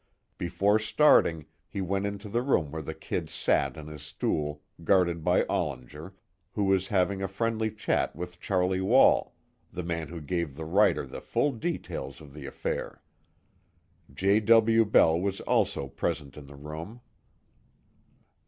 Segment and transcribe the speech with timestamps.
[0.39, 5.23] Before starting, he went into the room where the "Kid" sat on his stool, guarded
[5.23, 6.13] by Ollinger,
[6.53, 9.35] who was having a friendly chat with Charlie Wall
[9.71, 13.03] the man who gave the writer the full details of the affair.
[14.11, 14.39] J.
[14.39, 14.85] W.
[14.85, 17.01] Bell was also present in the room.